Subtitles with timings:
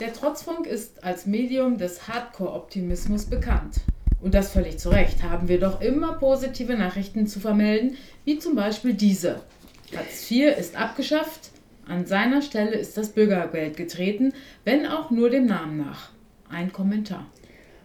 [0.00, 3.82] Der Trotzfunk ist als Medium des Hardcore-Optimismus bekannt.
[4.22, 8.54] Und das völlig zu Recht haben wir doch immer positive Nachrichten zu vermelden, wie zum
[8.54, 9.42] Beispiel diese.
[9.94, 11.50] Hartz IV ist abgeschafft,
[11.86, 14.32] an seiner Stelle ist das Bürgergeld getreten,
[14.64, 16.08] wenn auch nur dem Namen nach.
[16.48, 17.26] Ein Kommentar.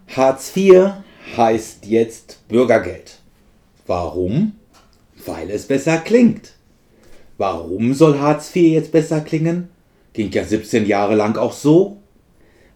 [0.07, 0.91] Hartz IV
[1.36, 3.20] heißt jetzt Bürgergeld.
[3.88, 4.54] Warum?
[5.25, 6.54] Weil es besser klingt.
[7.38, 9.68] Warum soll Hartz IV jetzt besser klingen?
[10.13, 11.97] Ging ja 17 Jahre lang auch so.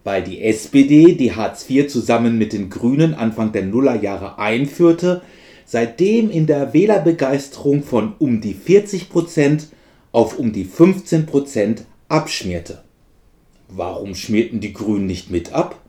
[0.10, 5.22] Weil die SPD, die Hartz IV zusammen mit den Grünen Anfang der Nullerjahre einführte,
[5.66, 9.68] seitdem in der Wählerbegeisterung von um die 40 Prozent
[10.12, 12.82] auf um die 15 Prozent abschmierte.
[13.68, 15.80] Warum schmierten die Grünen nicht mit ab?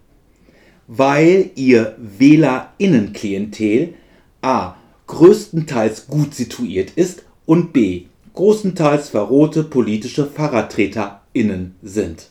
[0.87, 3.95] Weil ihr Wählerinnenklientel
[4.43, 4.75] a.
[5.07, 8.03] größtenteils gut situiert ist und b.
[8.35, 12.29] großenteils verrohte politische FahrradtreterInnen sind.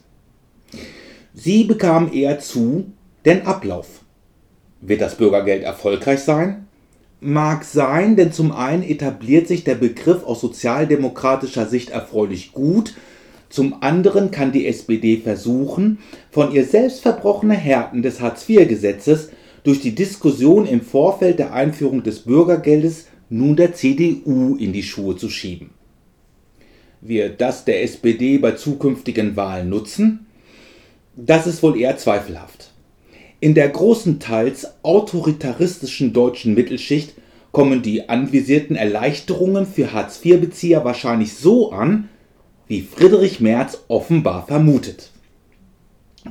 [1.41, 2.91] Sie bekamen eher zu
[3.23, 4.03] denn Ablauf.
[4.81, 6.67] Wird das Bürgergeld erfolgreich sein?
[7.21, 12.93] Mag sein, denn zum einen etabliert sich der Begriff aus sozialdemokratischer Sicht erfreulich gut,
[13.47, 19.29] zum anderen kann die SPD versuchen, von ihr selbst verbrochene Härten des Hartz-IV-Gesetzes
[19.63, 25.15] durch die Diskussion im Vorfeld der Einführung des Bürgergeldes nun der CDU in die Schuhe
[25.15, 25.69] zu schieben.
[26.99, 30.25] Wird das der SPD bei zukünftigen Wahlen nutzen?
[31.25, 32.71] Das ist wohl eher zweifelhaft.
[33.41, 37.13] In der großenteils autoritaristischen deutschen Mittelschicht
[37.51, 42.07] kommen die anvisierten Erleichterungen für Hartz-IV-Bezieher wahrscheinlich so an,
[42.67, 45.11] wie Friedrich Merz offenbar vermutet.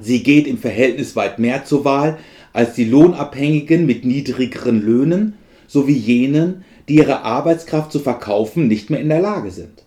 [0.01, 2.19] Sie geht im Verhältnis weit mehr zur Wahl
[2.55, 5.35] als die Lohnabhängigen mit niedrigeren Löhnen
[5.67, 9.85] sowie jenen, die ihre Arbeitskraft zu verkaufen nicht mehr in der Lage sind.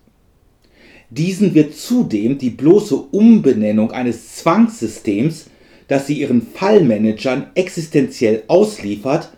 [1.11, 5.47] Diesen wird zudem die bloße Umbenennung eines Zwangssystems,
[5.89, 9.33] das sie ihren Fallmanagern existenziell ausliefert,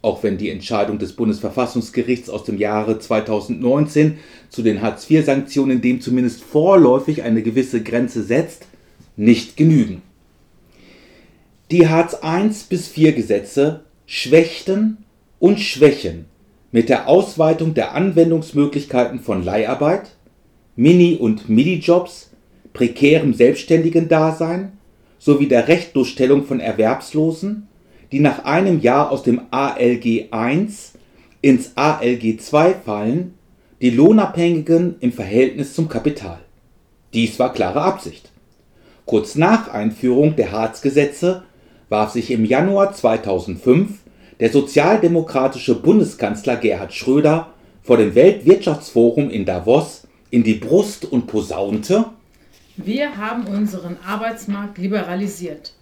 [0.00, 4.18] auch wenn die Entscheidung des Bundesverfassungsgerichts aus dem Jahre 2019
[4.48, 8.66] zu den Hartz-IV-Sanktionen dem zumindest vorläufig eine gewisse Grenze setzt,
[9.16, 10.02] nicht genügen.
[11.72, 14.98] Die Hartz I bis IV Gesetze schwächten
[15.40, 16.26] und schwächen
[16.70, 20.10] mit der Ausweitung der Anwendungsmöglichkeiten von Leiharbeit,
[20.80, 22.30] Mini- und Midi-Jobs,
[22.72, 24.74] prekärem Selbstständigen-Dasein
[25.18, 27.66] sowie der Rechtdurchstellung von Erwerbslosen,
[28.12, 30.68] die nach einem Jahr aus dem ALG I
[31.42, 33.34] ins ALG II fallen,
[33.82, 36.38] die Lohnabhängigen im Verhältnis zum Kapital.
[37.12, 38.30] Dies war klare Absicht.
[39.04, 41.42] Kurz nach Einführung der Hartz-Gesetze
[41.88, 43.98] warf sich im Januar 2005
[44.38, 47.48] der sozialdemokratische Bundeskanzler Gerhard Schröder
[47.82, 52.06] vor dem Weltwirtschaftsforum in Davos in die Brust und posaunte
[52.76, 55.72] Wir haben unseren Arbeitsmarkt liberalisiert.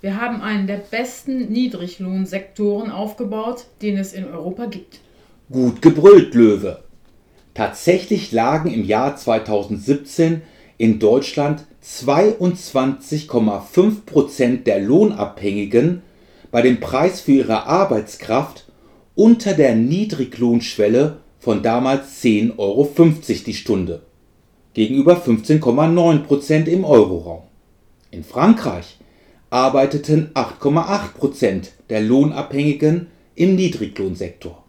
[0.00, 5.00] Wir haben einen der besten Niedriglohnsektoren aufgebaut, den es in Europa gibt.
[5.50, 6.82] Gut gebrüllt, Löwe.
[7.54, 10.42] Tatsächlich lagen im Jahr 2017
[10.76, 16.02] in Deutschland 22,5 Prozent der Lohnabhängigen
[16.50, 18.66] bei dem Preis für ihre Arbeitskraft
[19.14, 22.90] unter der Niedriglohnschwelle von damals 10,50 Euro
[23.46, 24.02] die Stunde
[24.72, 27.42] gegenüber 15,9 Prozent im Euroraum.
[28.10, 28.98] In Frankreich
[29.50, 34.64] arbeiteten 8,8 Prozent der Lohnabhängigen im Niedriglohnsektor.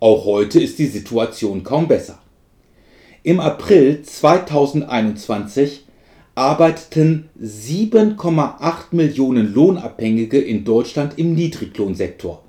[0.00, 2.18] Auch heute ist die Situation kaum besser.
[3.22, 5.84] Im April 2021
[6.34, 12.42] arbeiteten 7,8 Millionen Lohnabhängige in Deutschland im Niedriglohnsektor,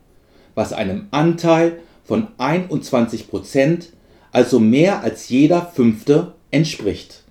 [0.55, 3.89] was einem Anteil von 21 Prozent,
[4.31, 7.23] also mehr als jeder fünfte, entspricht.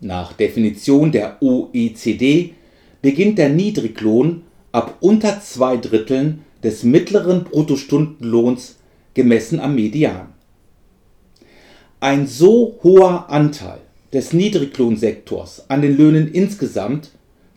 [0.00, 2.54] Nach Definition der OECD
[3.02, 4.42] beginnt der Niedriglohn
[4.72, 8.76] ab unter zwei Dritteln des mittleren Bruttostundenlohns
[9.14, 10.28] gemessen am Median.
[12.00, 13.78] Ein so hoher Anteil
[14.12, 17.10] des Niedriglohnsektors an den Löhnen insgesamt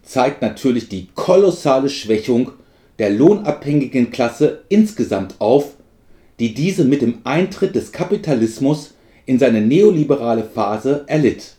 [0.04, 2.52] zeigt natürlich die kolossale Schwächung
[3.00, 5.74] der lohnabhängigen Klasse insgesamt auf,
[6.44, 8.96] die diese mit dem Eintritt des Kapitalismus
[9.26, 11.54] in seine neoliberale Phase erlitt.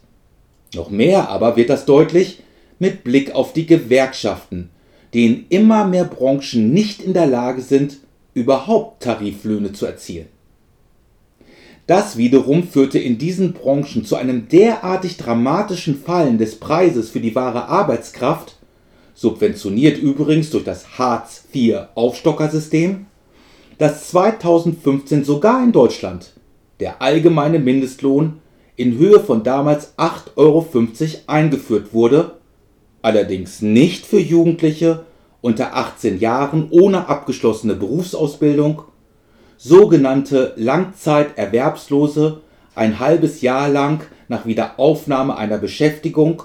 [0.75, 2.43] Noch mehr aber wird das deutlich
[2.79, 4.69] mit Blick auf die Gewerkschaften,
[5.11, 7.97] in immer mehr Branchen nicht in der Lage sind,
[8.35, 10.27] überhaupt Tariflöhne zu erzielen.
[11.87, 17.35] Das wiederum führte in diesen Branchen zu einem derartig dramatischen Fallen des Preises für die
[17.35, 18.57] wahre Arbeitskraft,
[19.15, 23.07] subventioniert übrigens durch das Hartz-IV-Aufstockersystem,
[23.79, 26.33] dass 2015 sogar in Deutschland
[26.81, 28.41] der allgemeine Mindestlohn
[28.77, 30.67] in Höhe von damals 8,50 Euro
[31.27, 32.33] eingeführt wurde
[33.05, 35.05] allerdings nicht für Jugendliche
[35.43, 38.83] unter 18 Jahren ohne abgeschlossene Berufsausbildung,
[39.59, 42.41] sogenannte Langzeiterwerbslose
[42.75, 46.45] ein halbes Jahr lang nach Wiederaufnahme einer Beschäftigung,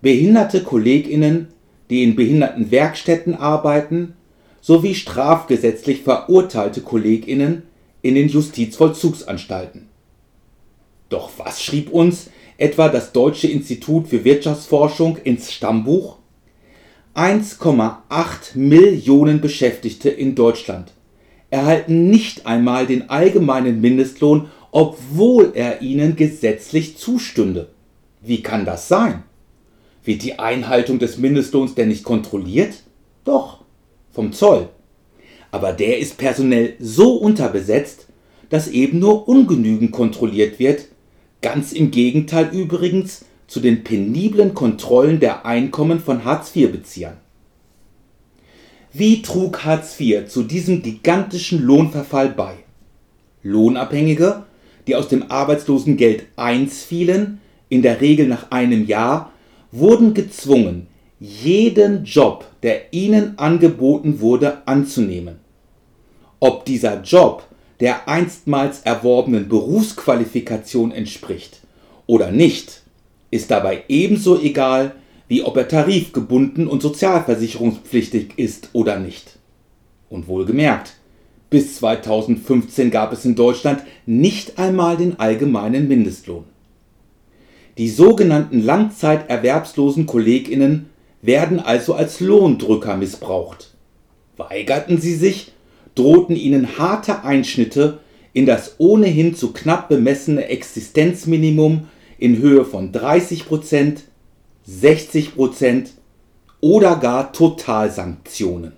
[0.00, 1.48] behinderte Kolleginnen,
[1.90, 4.14] die in Behindertenwerkstätten arbeiten,
[4.62, 7.64] sowie strafgesetzlich verurteilte Kolleginnen
[8.00, 9.88] in den Justizvollzugsanstalten.
[11.10, 16.16] Doch was schrieb uns etwa das Deutsche Institut für Wirtschaftsforschung ins Stammbuch?
[17.14, 20.92] 1,8 Millionen Beschäftigte in Deutschland
[21.50, 27.68] erhalten nicht einmal den allgemeinen Mindestlohn, obwohl er ihnen gesetzlich zustünde.
[28.22, 29.24] Wie kann das sein?
[30.04, 32.84] Wird die Einhaltung des Mindestlohns denn nicht kontrolliert?
[33.24, 33.61] Doch,
[34.12, 34.68] vom Zoll.
[35.50, 38.06] Aber der ist personell so unterbesetzt,
[38.48, 40.86] dass eben nur ungenügend kontrolliert wird,
[41.40, 47.16] ganz im Gegenteil übrigens zu den peniblen Kontrollen der Einkommen von Hartz-IV-Beziehern.
[48.94, 52.56] Wie trug Hartz IV zu diesem gigantischen Lohnverfall bei?
[53.42, 54.44] Lohnabhängige,
[54.86, 59.32] die aus dem Arbeitslosengeld I fielen, in der Regel nach einem Jahr,
[59.70, 60.88] wurden gezwungen,
[61.22, 65.36] jeden Job, der ihnen angeboten wurde, anzunehmen.
[66.40, 67.44] Ob dieser Job
[67.78, 71.60] der einstmals erworbenen Berufsqualifikation entspricht
[72.08, 72.82] oder nicht,
[73.30, 74.96] ist dabei ebenso egal
[75.28, 79.38] wie ob er tarifgebunden und sozialversicherungspflichtig ist oder nicht.
[80.10, 80.94] Und wohlgemerkt,
[81.50, 86.44] bis 2015 gab es in Deutschland nicht einmal den allgemeinen Mindestlohn.
[87.78, 90.90] Die sogenannten langzeiterwerbslosen Kolleginnen
[91.22, 93.72] werden also als Lohndrücker missbraucht.
[94.36, 95.52] Weigerten sie sich,
[95.94, 98.00] drohten ihnen harte Einschnitte
[98.32, 101.88] in das ohnehin zu knapp bemessene Existenzminimum
[102.18, 104.04] in Höhe von 30 Prozent
[104.68, 105.88] 60%
[106.60, 108.72] oder gar Totalsanktionen.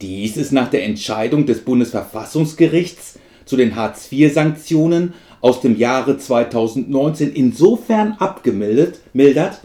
[0.00, 8.12] Dies ist nach der Entscheidung des Bundesverfassungsgerichts zu den Hartz-IV-Sanktionen aus dem Jahre 2019 insofern
[8.12, 9.60] abgemildert, mildert,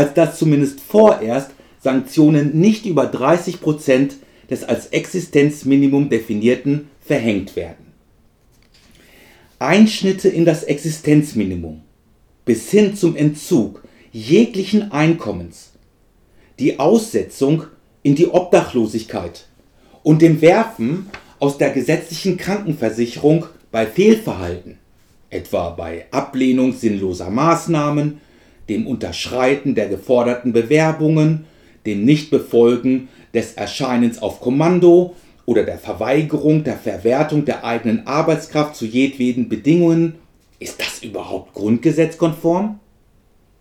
[0.00, 4.12] als dass zumindest vorerst Sanktionen nicht über 30%
[4.48, 7.92] des als Existenzminimum definierten verhängt werden.
[9.58, 11.82] Einschnitte in das Existenzminimum
[12.46, 15.72] bis hin zum Entzug jeglichen Einkommens,
[16.58, 17.64] die Aussetzung
[18.02, 19.48] in die Obdachlosigkeit
[20.02, 21.10] und dem Werfen
[21.40, 24.78] aus der gesetzlichen Krankenversicherung bei Fehlverhalten,
[25.28, 28.22] etwa bei Ablehnung sinnloser Maßnahmen,
[28.70, 31.44] dem Unterschreiten der geforderten Bewerbungen,
[31.84, 38.86] dem Nichtbefolgen des Erscheinens auf Kommando oder der Verweigerung der Verwertung der eigenen Arbeitskraft zu
[38.86, 40.14] jedweden Bedingungen,
[40.60, 42.78] ist das überhaupt grundgesetzkonform?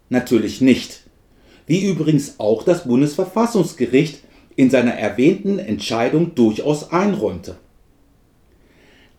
[0.09, 1.01] Natürlich nicht.
[1.65, 4.23] Wie übrigens auch das Bundesverfassungsgericht
[4.55, 7.55] in seiner erwähnten Entscheidung durchaus einräumte.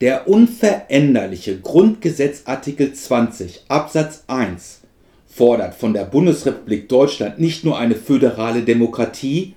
[0.01, 4.81] Der unveränderliche Grundgesetzartikel 20 Absatz 1
[5.31, 9.55] fordert von der Bundesrepublik Deutschland nicht nur eine föderale Demokratie,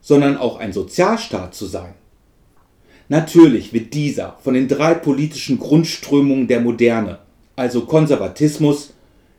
[0.00, 1.94] sondern auch ein Sozialstaat zu sein.
[3.08, 7.18] Natürlich wird dieser von den drei politischen Grundströmungen der Moderne,
[7.56, 8.94] also Konservatismus,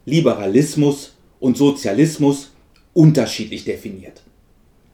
[0.05, 2.51] Liberalismus und Sozialismus
[2.93, 4.23] unterschiedlich definiert.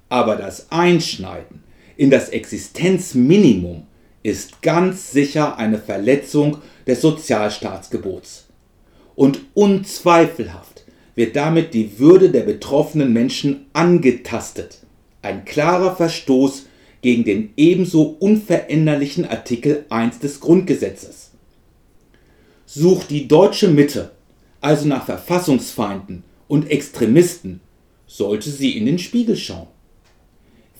[0.09, 1.63] Aber das Einschneiden
[1.97, 3.87] in das Existenzminimum
[4.23, 8.47] ist ganz sicher eine Verletzung des Sozialstaatsgebots.
[9.15, 10.72] Und unzweifelhaft
[11.15, 14.79] wird damit die Würde der betroffenen Menschen angetastet.
[15.21, 16.65] Ein klarer Verstoß
[17.01, 21.31] gegen den ebenso unveränderlichen Artikel 1 des Grundgesetzes.
[22.65, 24.11] Sucht die deutsche Mitte
[24.63, 27.59] also nach Verfassungsfeinden und Extremisten,
[28.07, 29.67] sollte sie in den Spiegel schauen.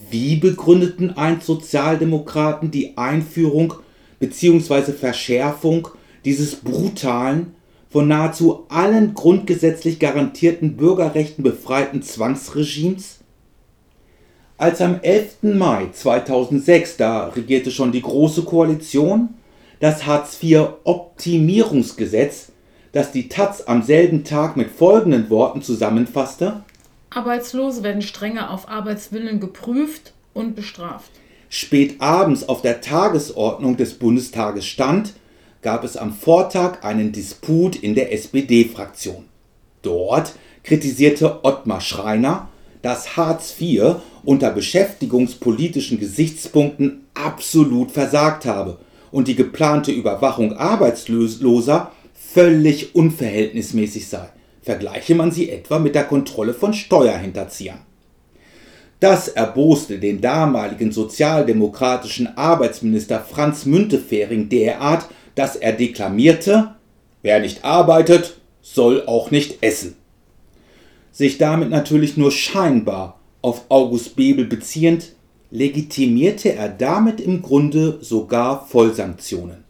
[0.09, 3.73] Wie begründeten einst Sozialdemokraten die Einführung
[4.19, 4.93] bzw.
[4.93, 5.89] Verschärfung
[6.23, 7.55] dieses brutalen,
[7.93, 13.19] von nahezu allen grundgesetzlich garantierten Bürgerrechten befreiten Zwangsregimes?
[14.57, 15.43] Als am 11.
[15.43, 19.29] Mai 2006, da regierte schon die Große Koalition,
[19.79, 22.51] das Hartz-IV-Optimierungsgesetz
[22.93, 26.63] das die Taz am selben Tag mit folgenden Worten zusammenfasste:
[27.09, 31.12] Arbeitslose werden strenger auf Arbeitswillen geprüft und bestraft.
[31.50, 35.13] Spät abends auf der Tagesordnung des Bundestages stand,
[35.63, 39.25] gab es am Vortag einen Disput in der SPD-Fraktion.
[39.82, 42.50] Dort kritisierte Ottmar Schreiner,
[42.82, 48.77] dass Hartz IV unter beschäftigungspolitischen Gesichtspunkten absolut versagt habe
[49.12, 54.29] und die geplante Überwachung Arbeitsloser völlig unverhältnismäßig sei.
[54.62, 57.79] Vergleiche man sie etwa mit der Kontrolle von Steuerhinterziehern.
[59.00, 66.75] Das erboste den damaligen sozialdemokratischen Arbeitsminister Franz Müntefering derart, dass er deklamierte,
[67.21, 69.95] wer nicht arbeitet, soll auch nicht essen.
[71.11, 75.13] Sich damit natürlich nur scheinbar auf August Bebel beziehend,
[75.51, 79.63] legitimierte er damit im Grunde sogar Vollsanktionen.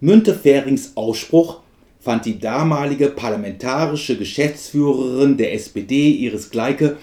[0.00, 1.60] Münteferings Ausspruch
[1.98, 6.98] fand die damalige parlamentarische Geschäftsführerin der SPD Iris Gleike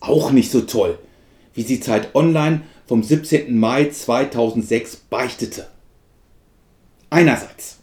[0.00, 0.98] auch nicht so toll,
[1.54, 3.56] wie sie Zeit Online vom 17.
[3.56, 5.68] Mai 2006 beichtete.
[7.12, 7.76] Einerseits.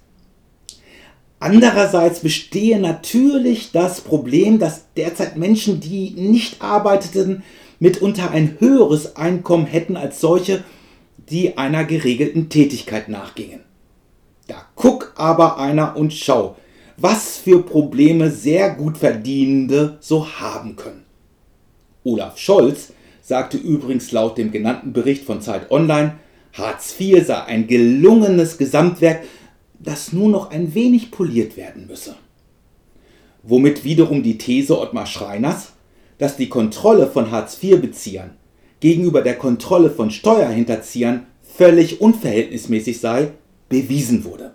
[1.40, 7.44] Andererseits bestehe natürlich das Problem, dass derzeit Menschen, die nicht arbeiteten,
[7.78, 10.64] mitunter ein höheres Einkommen hätten als solche,
[11.30, 13.60] die einer geregelten Tätigkeit nachgingen.
[14.48, 16.56] Da guck aber einer und schau,
[16.98, 21.06] was für Probleme sehr gut Verdienende so haben können.
[22.04, 26.16] Olaf Scholz sagte übrigens laut dem genannten Bericht von Zeit Online,
[26.54, 29.24] Hartz IV sei ein gelungenes Gesamtwerk,
[29.80, 32.16] das nur noch ein wenig poliert werden müsse.
[33.44, 35.74] Womit wiederum die These Ottmar Schreiners,
[36.18, 38.32] dass die Kontrolle von Hartz-IV-Beziehern
[38.80, 43.32] gegenüber der Kontrolle von Steuerhinterziehern völlig unverhältnismäßig sei,
[43.70, 44.54] bewiesen wurde.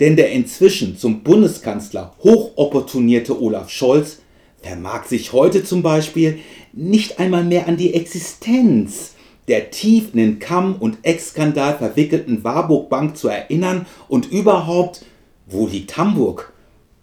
[0.00, 4.20] Denn der inzwischen zum Bundeskanzler hochopportunierte Olaf Scholz
[4.62, 6.38] vermag sich heute zum Beispiel
[6.72, 9.14] nicht einmal mehr an die Existenz
[9.48, 15.04] der tief in den Kamm- und Ex-Skandal verwickelten Warburg Bank zu erinnern und überhaupt,
[15.46, 16.52] wo liegt Hamburg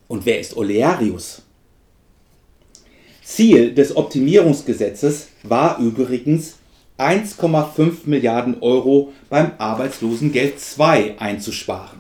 [0.08, 1.42] und wer ist Olearius?
[3.24, 6.58] Ziel des Optimierungsgesetzes war übrigens
[7.00, 12.00] 1,5 Milliarden Euro beim Arbeitslosengeld II einzusparen.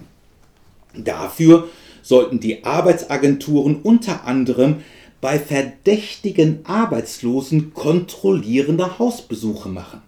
[0.95, 1.67] Dafür
[2.01, 4.77] sollten die Arbeitsagenturen unter anderem
[5.19, 10.01] bei verdächtigen Arbeitslosen kontrollierende Hausbesuche machen.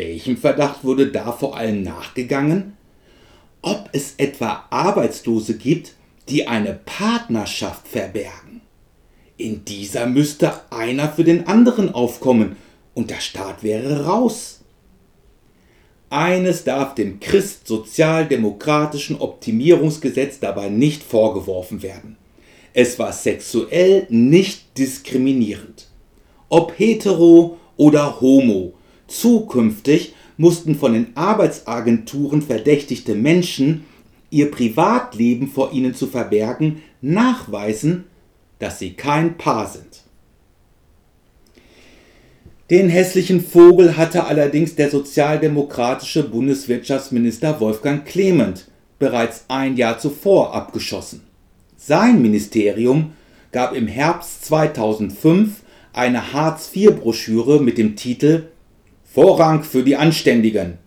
[0.00, 2.78] Welchem Verdacht wurde da vor allem nachgegangen?
[3.60, 5.92] Ob es etwa Arbeitslose gibt,
[6.30, 8.62] die eine Partnerschaft verbergen.
[9.36, 12.56] In dieser müsste einer für den anderen aufkommen
[12.94, 14.62] und der Staat wäre raus.
[16.08, 22.16] Eines darf dem christsozialdemokratischen Optimierungsgesetz dabei nicht vorgeworfen werden.
[22.72, 25.88] Es war sexuell nicht diskriminierend.
[26.48, 28.72] Ob hetero oder homo,
[29.10, 33.84] zukünftig mussten von den Arbeitsagenturen verdächtigte Menschen
[34.30, 38.04] ihr Privatleben vor ihnen zu verbergen, nachweisen,
[38.58, 40.04] dass sie kein Paar sind.
[42.70, 48.68] Den hässlichen Vogel hatte allerdings der sozialdemokratische Bundeswirtschaftsminister Wolfgang Clement
[49.00, 51.22] bereits ein Jahr zuvor abgeschossen.
[51.76, 53.12] Sein Ministerium
[53.50, 55.62] gab im Herbst 2005
[55.92, 58.44] eine Hartz-IV-Broschüre mit dem Titel
[59.12, 60.78] Vorrang für die Anständigen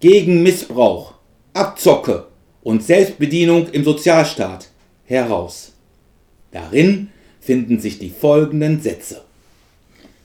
[0.00, 1.12] gegen Missbrauch,
[1.52, 2.26] Abzocke
[2.62, 4.70] und Selbstbedienung im Sozialstaat
[5.04, 5.74] heraus.
[6.52, 9.24] Darin finden sich die folgenden Sätze.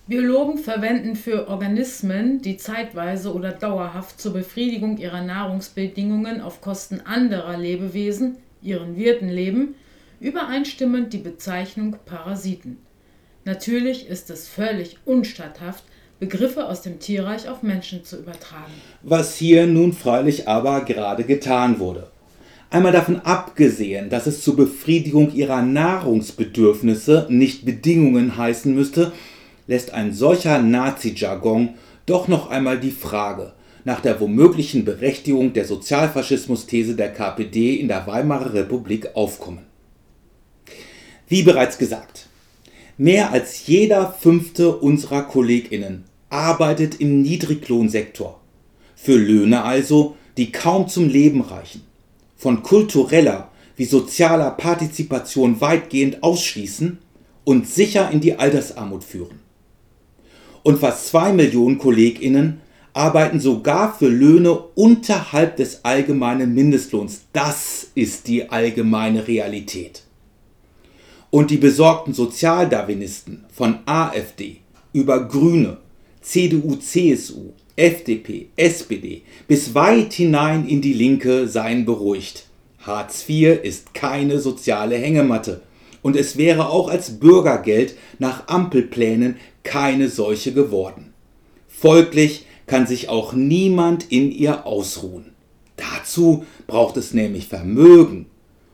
[0.08, 7.58] Biologen verwenden für Organismen, die zeitweise oder dauerhaft zur Befriedigung ihrer Nahrungsbedingungen auf Kosten anderer
[7.58, 9.76] Lebewesen, ihren Wirten leben,
[10.22, 12.78] übereinstimmend die Bezeichnung Parasiten.
[13.44, 15.84] Natürlich ist es völlig unstatthaft,
[16.22, 18.72] Begriffe aus dem Tierreich auf Menschen zu übertragen.
[19.02, 22.12] Was hier nun freilich aber gerade getan wurde.
[22.70, 29.14] Einmal davon abgesehen, dass es zur Befriedigung ihrer Nahrungsbedürfnisse nicht Bedingungen heißen müsste,
[29.66, 31.70] lässt ein solcher Nazi-Jargon
[32.06, 38.06] doch noch einmal die Frage nach der womöglichen Berechtigung der Sozialfaschismus-These der KPD in der
[38.06, 39.66] Weimarer Republik aufkommen.
[41.28, 42.28] Wie bereits gesagt,
[43.00, 48.40] mehr als jeder fünfte unserer Kolleginnen arbeitet im Niedriglohnsektor.
[48.96, 51.84] Für Löhne also, die kaum zum Leben reichen,
[52.36, 56.98] von kultureller wie sozialer Partizipation weitgehend ausschließen
[57.44, 59.42] und sicher in die Altersarmut führen
[60.64, 62.62] und fast zwei Millionen KollegInnen
[62.94, 67.22] arbeiten sogar für Löhne unterhalb des allgemeinen Mindestlohns.
[67.32, 70.04] Das ist die allgemeine Realität.
[71.30, 74.58] Und die besorgten Sozialdarwinisten von AfD
[74.92, 75.78] über Grüne,
[76.22, 82.48] CDU, CSU, FDP, SPD bis weit hinein in die Linke seien beruhigt.
[82.80, 85.62] Hartz IV ist keine soziale Hängematte
[86.02, 91.14] und es wäre auch als Bürgergeld nach Ampelplänen keine solche geworden.
[91.68, 95.32] Folglich kann sich auch niemand in ihr ausruhen.
[95.78, 98.28] Dazu braucht es nämlich Vermögen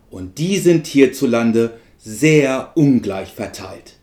[0.10, 3.96] und die sind hierzulande sehr ungleich verteilt.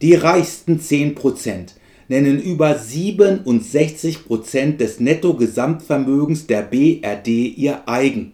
[0.00, 1.70] Die reichsten 10%
[2.08, 8.32] nennen über 67% des Nettogesamtvermögens der BRD ihr eigen.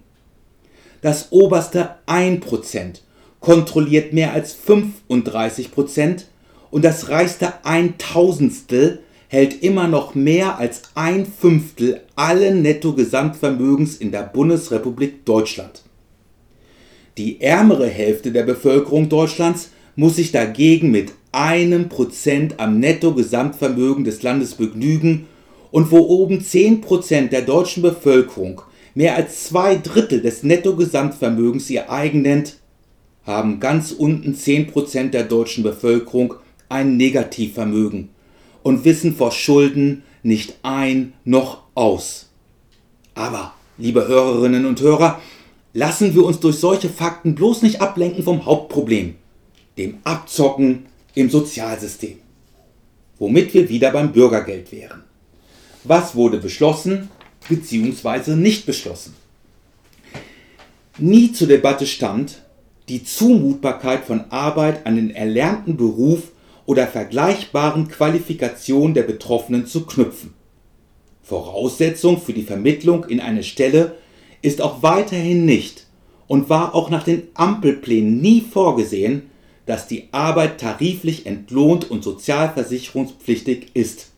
[1.02, 3.00] Das oberste 1%
[3.40, 6.22] kontrolliert mehr als 35%
[6.70, 14.22] und das reichste Eintausendstel hält immer noch mehr als ein Fünftel allen Nettogesamtvermögens in der
[14.22, 15.82] Bundesrepublik Deutschland.
[17.18, 24.22] Die ärmere Hälfte der Bevölkerung Deutschlands muss sich dagegen mit einem Prozent am Nettogesamtvermögen des
[24.22, 25.26] Landes begnügen
[25.70, 28.62] und wo oben 10 Prozent der deutschen Bevölkerung
[28.94, 32.58] mehr als zwei Drittel des Nettogesamtvermögens ihr eigen nennt,
[33.24, 36.34] haben ganz unten 10 Prozent der deutschen Bevölkerung
[36.68, 38.10] ein Negativvermögen
[38.62, 42.30] und wissen vor Schulden nicht ein noch aus.
[43.14, 45.20] Aber, liebe Hörerinnen und Hörer,
[45.72, 49.14] lassen wir uns durch solche Fakten bloß nicht ablenken vom Hauptproblem,
[49.76, 52.18] dem Abzocken im Sozialsystem.
[53.18, 55.04] Womit wir wieder beim Bürgergeld wären.
[55.84, 57.10] Was wurde beschlossen
[57.48, 58.34] bzw.
[58.34, 59.14] nicht beschlossen?
[60.98, 62.42] Nie zur Debatte stand
[62.88, 66.32] die Zumutbarkeit von Arbeit an den erlernten Beruf
[66.66, 70.34] oder vergleichbaren Qualifikationen der Betroffenen zu knüpfen.
[71.22, 73.96] Voraussetzung für die Vermittlung in eine Stelle
[74.42, 75.86] ist auch weiterhin nicht
[76.26, 79.30] und war auch nach den Ampelplänen nie vorgesehen,
[79.66, 84.10] dass die Arbeit tariflich entlohnt und sozialversicherungspflichtig ist.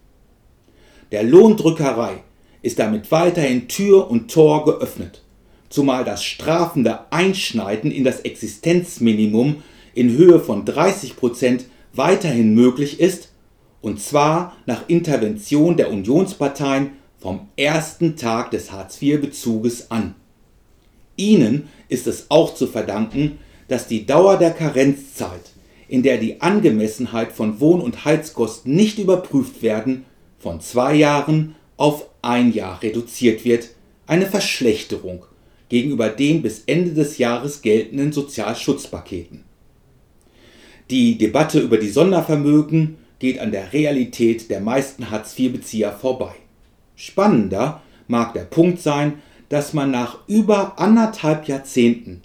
[1.12, 2.22] Der Lohndrückerei
[2.62, 5.22] ist damit weiterhin Tür und Tor geöffnet,
[5.68, 9.62] zumal das strafende Einschneiden in das Existenzminimum
[9.94, 13.30] in Höhe von 30 Prozent weiterhin möglich ist,
[13.80, 20.14] und zwar nach Intervention der Unionsparteien vom ersten Tag des Hartz-IV-Bezuges an.
[21.16, 25.52] Ihnen ist es auch zu verdanken, dass die Dauer der Karenzzeit,
[25.88, 30.04] in der die Angemessenheit von Wohn- und Heizkosten nicht überprüft werden,
[30.38, 33.68] von zwei Jahren auf ein Jahr reduziert wird,
[34.06, 35.24] eine Verschlechterung
[35.68, 39.44] gegenüber den bis Ende des Jahres geltenden Sozialschutzpaketen.
[40.90, 46.34] Die Debatte über die Sondervermögen geht an der Realität der meisten Hartz-IV-Bezieher vorbei.
[46.94, 49.14] Spannender mag der Punkt sein,
[49.48, 52.22] dass man nach über anderthalb Jahrzehnten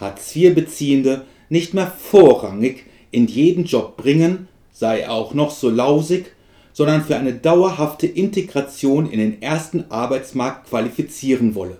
[0.00, 6.32] Hartz-IV-Beziehende nicht mehr vorrangig in jeden Job bringen, sei er auch noch so lausig,
[6.72, 11.78] sondern für eine dauerhafte Integration in den ersten Arbeitsmarkt qualifizieren wolle.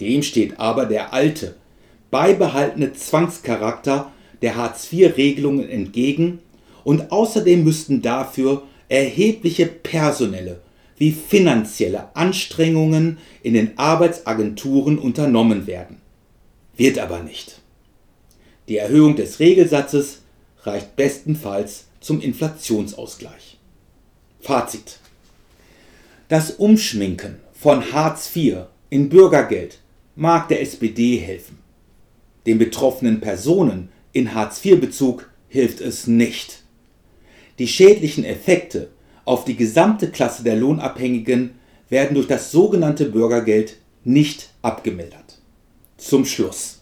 [0.00, 1.56] Dem steht aber der alte,
[2.10, 6.40] beibehaltene Zwangscharakter der Hartz-IV-Regelungen entgegen
[6.84, 10.60] und außerdem müssten dafür erhebliche personelle
[10.98, 16.01] wie finanzielle Anstrengungen in den Arbeitsagenturen unternommen werden.
[16.76, 17.60] Wird aber nicht.
[18.68, 20.20] Die Erhöhung des Regelsatzes
[20.62, 23.58] reicht bestenfalls zum Inflationsausgleich.
[24.40, 24.98] Fazit.
[26.28, 29.78] Das Umschminken von Hartz IV in Bürgergeld
[30.16, 31.58] mag der SPD helfen.
[32.46, 36.62] Den betroffenen Personen in Hartz-IV-Bezug hilft es nicht.
[37.58, 38.90] Die schädlichen Effekte
[39.24, 41.54] auf die gesamte Klasse der Lohnabhängigen
[41.88, 45.21] werden durch das sogenannte Bürgergeld nicht abgemildert.
[46.02, 46.80] Zum Schluss.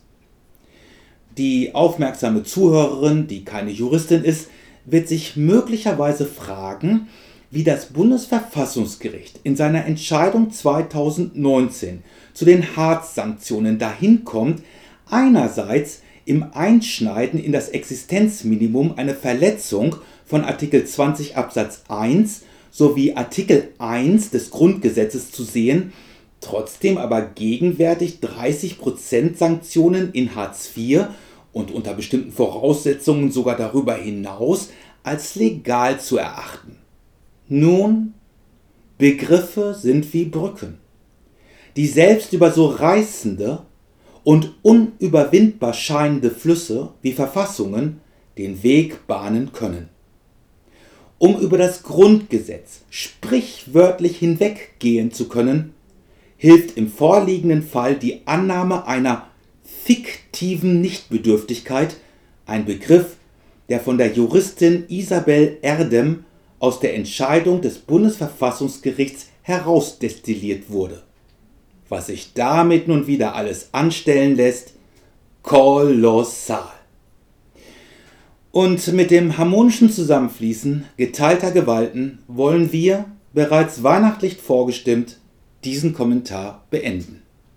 [1.36, 4.48] Die aufmerksame Zuhörerin, die keine Juristin ist,
[4.86, 7.08] wird sich möglicherweise fragen,
[7.50, 12.02] wie das Bundesverfassungsgericht in seiner Entscheidung 2019
[12.32, 14.62] zu den Hartz-Sanktionen dahin kommt,
[15.10, 23.68] einerseits im Einschneiden in das Existenzminimum eine Verletzung von Artikel 20 Absatz 1 sowie Artikel
[23.78, 25.92] 1 des Grundgesetzes zu sehen,
[26.40, 31.06] trotzdem aber gegenwärtig 30% Sanktionen in Hartz IV
[31.52, 34.70] und unter bestimmten Voraussetzungen sogar darüber hinaus
[35.02, 36.76] als legal zu erachten.
[37.48, 38.14] Nun,
[38.98, 40.78] Begriffe sind wie Brücken,
[41.76, 43.62] die selbst über so reißende
[44.24, 48.00] und unüberwindbar scheinende Flüsse wie Verfassungen
[48.36, 49.88] den Weg bahnen können.
[51.18, 55.74] Um über das Grundgesetz sprichwörtlich hinweggehen zu können,
[56.40, 59.26] hilft im vorliegenden Fall die Annahme einer
[59.62, 61.96] fiktiven Nichtbedürftigkeit,
[62.46, 63.16] ein Begriff,
[63.68, 66.24] der von der Juristin Isabel Erdem
[66.58, 71.02] aus der Entscheidung des Bundesverfassungsgerichts herausdestilliert wurde.
[71.90, 74.72] Was sich damit nun wieder alles anstellen lässt,
[75.42, 76.72] kolossal.
[78.50, 85.19] Und mit dem harmonischen Zusammenfließen geteilter Gewalten wollen wir, bereits weihnachtlich vorgestimmt,
[85.64, 87.22] diesen Kommentar beenden.